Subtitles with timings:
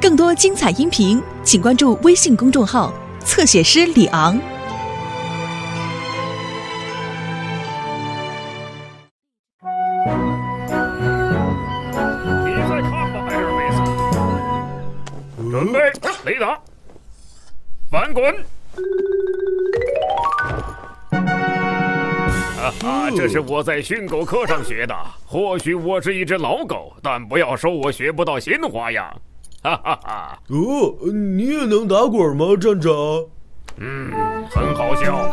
[0.00, 2.92] 更多精彩音频，请关注微信公众号
[3.24, 4.36] “侧写师李昂”。
[12.44, 13.76] 你再看吧，艾尔维斯。
[15.50, 15.78] 准备，
[16.24, 16.58] 雷达，
[17.90, 18.22] 翻滚！
[22.64, 24.96] 哈哈，这是我在训狗课上学的。
[25.26, 29.04] 或许我是一只老狗，但不要说我学不到新花样。
[29.62, 30.38] 哈哈哈！
[30.48, 32.90] 哦，你也能打滚吗，站长？
[33.76, 34.10] 嗯，
[34.50, 35.30] 很好笑。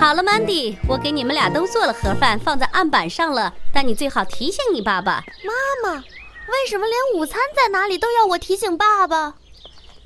[0.00, 3.52] 好了，Mandy，我给你们俩都做了盒饭，放在案板上了。
[3.70, 9.34] 但你最好提醒你爸爸，妈妈，为什么连午餐在哪里都要我提醒爸爸？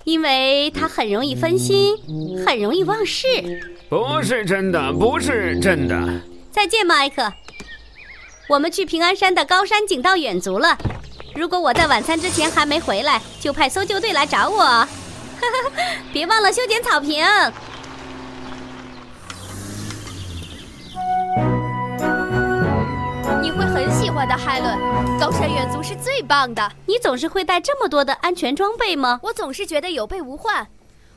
[0.04, 1.96] 因为他很容易分心，
[2.46, 3.26] 很容易忘事。
[3.88, 6.20] 不是真的，不是真的。
[6.50, 7.32] 再见，麦克。
[8.48, 10.76] 我们去平安山的高山景道远足了。
[11.34, 14.86] 如果我在晚餐之前还没回来，就派搜救队来找我。
[16.12, 17.24] 别忘了修剪草坪。
[24.24, 24.74] 欢的，海伦。
[25.20, 26.72] 高山远足是最棒的。
[26.86, 29.20] 你总是会带这么多的安全装备吗？
[29.22, 30.66] 我总是觉得有备无患。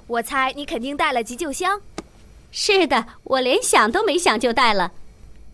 [0.08, 1.80] 我猜你肯定带了急救箱。
[2.52, 4.92] 是的，我连想都没想就带了。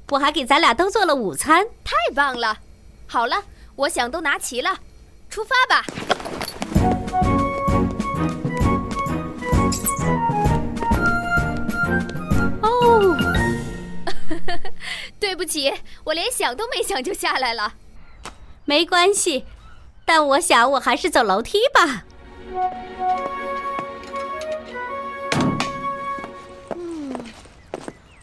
[0.10, 2.58] 我还给咱俩都做了午餐，太棒了！
[3.06, 3.44] 好了，
[3.76, 4.80] 我想都拿齐了，
[5.30, 5.86] 出发吧。
[15.34, 17.74] 对不起，我连想都没想就下来了。
[18.66, 19.46] 没关系，
[20.06, 22.06] 但我想我还是走楼梯吧。
[26.76, 27.16] 嗯，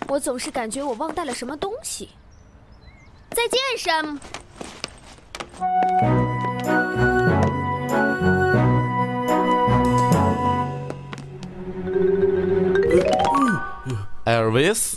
[0.06, 2.10] 我总是感觉我忘带了什么东西。
[3.30, 4.20] 再见，Sam。
[14.22, 14.96] 艾尔维斯，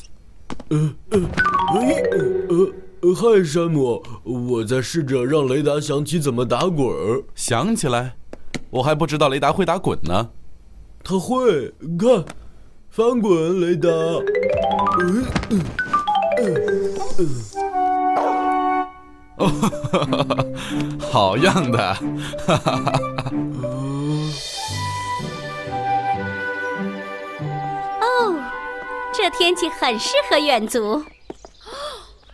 [1.73, 7.23] 呃呃，嗨，山姆，我在试着让雷达想起怎么打滚儿。
[7.33, 8.15] 想起来，
[8.69, 10.29] 我还不知道雷达会打滚呢。
[11.03, 12.23] 他会，看，
[12.89, 13.89] 翻滚，雷达。
[14.99, 15.61] 嗯嗯
[16.37, 17.27] 嗯嗯。
[19.37, 20.45] 哦，哈哈哈！
[21.11, 21.77] 好样的，
[22.45, 23.01] 哈哈哈！
[27.99, 28.39] 哦，
[29.11, 31.03] 这天气很适合远足。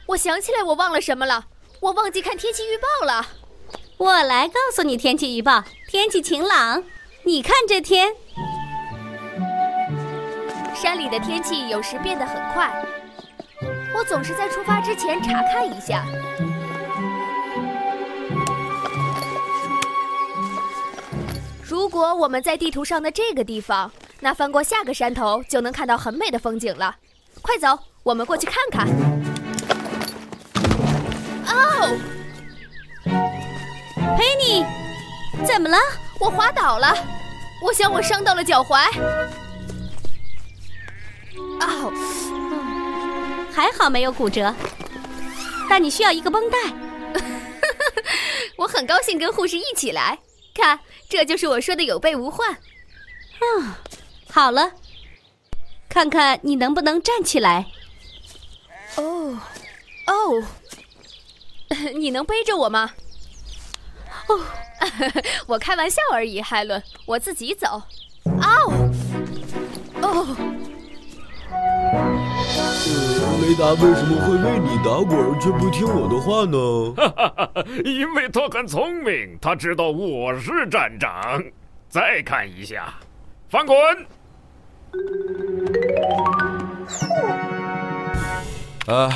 [0.10, 1.46] 我想起来，我忘了什么了？
[1.80, 3.28] 我忘记看天气预报了。
[3.98, 6.84] 我来告诉你天气预报：天气晴朗。
[7.24, 8.12] 你看这天，
[10.74, 12.84] 山里的天气有时变得很快。
[13.94, 16.04] 我总是在出发之前查看一下。
[21.64, 26.96] 如果我们在地图上的这个地方，那翻过下个山头就能看到很美的风景了。
[27.44, 28.88] 快走，我们过去看看。
[31.60, 31.98] 哦，
[34.18, 34.66] 佩妮，
[35.46, 35.78] 怎么了？
[36.20, 36.94] 我滑倒了，
[37.62, 38.90] 我想我伤到了脚踝。
[41.62, 41.94] 哦，
[43.54, 44.54] 还好没有骨折，
[45.70, 46.58] 但你需要一个绷带。
[48.58, 50.18] 我很高兴跟护士一起来。
[50.54, 50.78] 看，
[51.08, 52.52] 这就是我说的有备无患。
[53.40, 53.74] 嗯，
[54.30, 54.74] 好了，
[55.88, 57.66] 看看你能不能站起来。
[58.96, 59.40] 哦，
[60.08, 60.44] 哦，
[61.96, 62.92] 你能背着我吗？
[64.28, 64.40] 哦，
[65.48, 67.82] 我开玩笑而已，海伦，我自己走。
[68.26, 68.90] 哦，
[70.02, 70.36] 哦。
[71.52, 76.94] 呃，雷达为什么会为你打滚却不听我的话呢？
[76.96, 81.44] 哈哈哈，因为他很聪明，他知道我是站长。
[81.90, 82.94] 再看一下，
[83.50, 83.78] 翻滚。
[88.88, 89.10] 呃，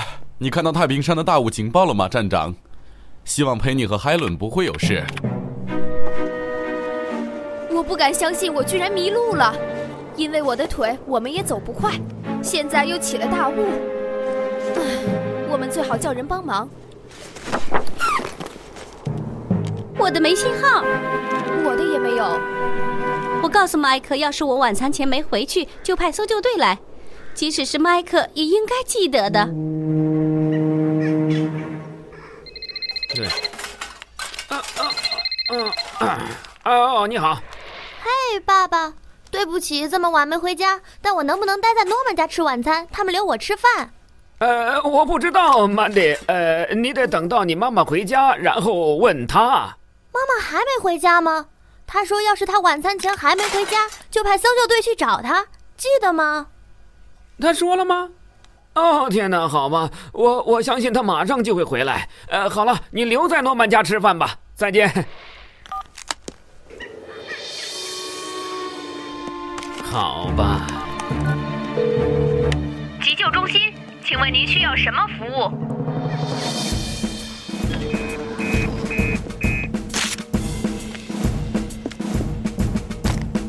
[0.44, 2.54] 你看到太平山的大雾警报了吗，站长？
[3.24, 5.02] 希望陪你和海伦不会有事。
[7.72, 9.56] 我不敢相信，我居然迷路了。
[10.18, 11.94] 因为我的腿，我们也走不快。
[12.42, 13.56] 现在又起了大雾，
[14.76, 14.82] 唉，
[15.50, 16.70] 我们最好叫人帮忙。
[19.98, 20.84] 我的没信号，
[21.64, 22.38] 我的也没有。
[23.42, 26.80] 我告诉麦克，要是我晚餐前没回去，就派搜救队来。
[27.34, 29.50] 即使是麦克，也应该记得的。
[33.14, 33.28] 对。
[34.50, 34.82] 啊啊
[36.00, 36.08] 啊
[36.64, 36.72] 啊！
[36.74, 37.36] 哦，你好。
[38.02, 38.94] 嘿，爸爸。
[39.30, 42.88] 对不起，这么晚没回家，但我能不能待在诺曼家吃晚餐？
[42.92, 43.92] 他们留我吃饭。
[44.38, 46.16] 呃，我不知道，曼迪。
[46.28, 49.76] 呃，你得等到你妈妈回家，然后问她。
[50.12, 51.48] 妈妈还没回家吗？
[51.88, 56.48] 她说要是她晚餐前还没回家，就派搜救队去找她，记得吗？
[57.42, 58.10] 他说了吗？
[58.76, 62.10] 哦，天哪，好吧，我我相信他马上就会回来。
[62.28, 64.92] 呃，好了，你留在诺曼家吃饭吧，再见。
[69.84, 70.66] 好吧。
[73.04, 73.74] 急救中心，
[74.04, 75.52] 请问您需要什么服务？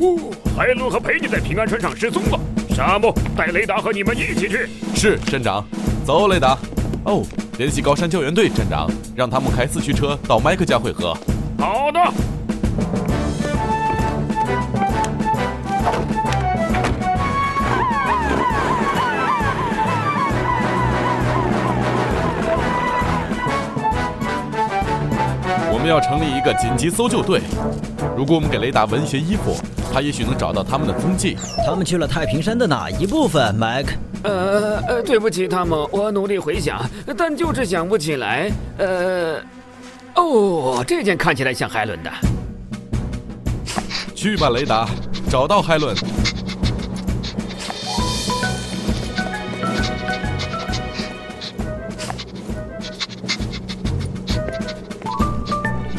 [0.01, 2.39] 哦，海伦和佩妮在平安船上失踪了。
[2.75, 4.69] 沙漠，带雷达和你们一起去。
[4.97, 5.65] 是，站长。
[6.05, 6.59] 走，雷达。
[7.05, 7.23] 哦，
[7.57, 11.17] 联系高山救援队，站长，让他们开四驱车到麦克家汇合。
[11.57, 12.01] 好的。
[25.85, 27.43] 们要成立一个紧急搜救队。
[28.17, 29.55] 如果我们给雷达文学衣服，
[29.93, 31.37] 他也许能找到他们的踪迹。
[31.67, 33.91] 他们去了太平山的哪一部分，麦克？
[34.23, 36.83] 呃呃，对不起，汤姆，我努力回想，
[37.19, 38.51] 但就是想不起来。
[38.79, 39.37] 呃，
[40.15, 42.11] 哦，这件看起来像海伦的。
[44.15, 44.89] 去吧，雷达，
[45.29, 45.95] 找到海伦。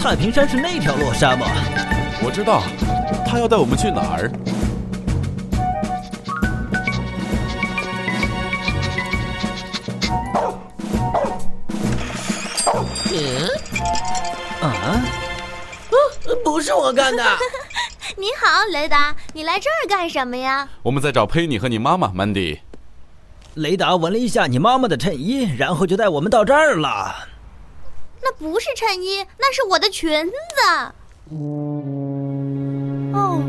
[0.05, 1.47] 太平山是那条落，沙吗。
[2.23, 2.61] 我知道，
[3.25, 4.31] 他要带我们去哪儿？
[13.11, 13.49] 嗯？
[14.61, 15.01] 啊？
[15.89, 15.97] 哦，
[16.43, 17.23] 不是我干的。
[18.15, 20.69] 你好，雷达，你来这儿干什么呀？
[20.83, 22.59] 我们在找佩妮和你妈妈，曼迪。
[23.55, 27.29] 雷达闻了一下你妈妈的衬衣，然后就带我们到这儿了。
[28.25, 30.33] 那不是衬衣，那是我的裙子。
[33.13, 33.39] 哦，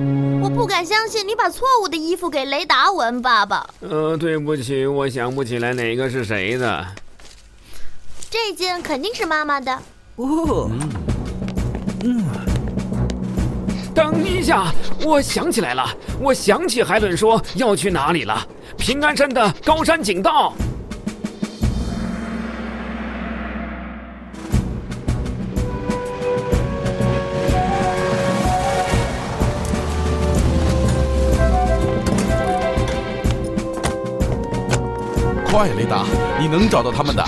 [0.43, 3.67] 我不敢相信你把错误的衣服给雷达文，爸爸。
[3.81, 6.87] 呃，对不起，我想不起来哪个是谁的。
[8.29, 9.73] 这件肯定是妈妈的。
[10.17, 10.71] 哦，
[12.05, 12.23] 嗯，
[13.95, 14.71] 等一下，
[15.03, 15.89] 我想起来了，
[16.21, 18.47] 我想起海伦说要去哪里了，
[18.77, 20.53] 平安山的高山景道。
[35.57, 36.05] 快，雷达，
[36.39, 37.25] 你能找到他们的。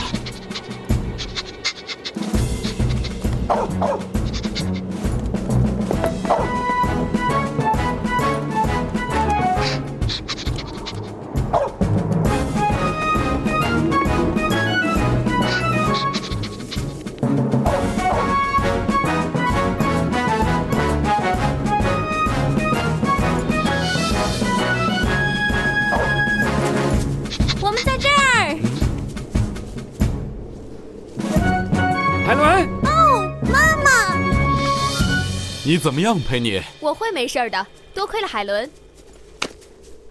[35.69, 36.62] 你怎么样，佩妮？
[36.81, 38.65] 我会没事的，多亏了海伦。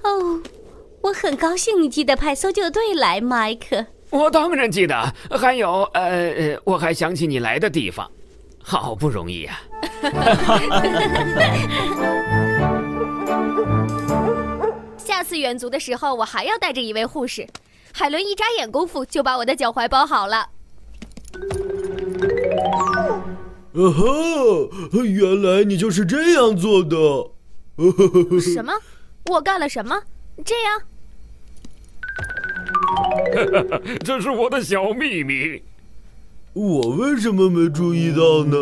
[0.03, 0.39] 哦，
[1.01, 3.83] 我很高兴你记得派搜救队来，麦克。
[4.11, 8.07] 我当然记得，还有，呃，我还想起你来的地方，
[8.61, 9.59] 好不容易呀、
[14.95, 17.47] 下次远足的时候，我还要带着一位护士。
[17.91, 20.49] 海伦一眨眼功夫就把我的脚踝包好了。
[23.77, 25.03] 啊哈！
[25.03, 26.97] 原来你就是这样做的。
[28.41, 28.73] 什么？
[29.29, 29.95] 我干了什么？
[30.43, 30.81] 这样？
[34.03, 35.61] 这是我的小秘密。
[36.53, 38.57] 我为什么没注意到呢？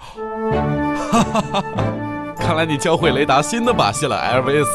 [0.00, 1.64] 哈哈哈！
[2.36, 4.70] 看来你教会雷达新的把戏了，艾尔维斯。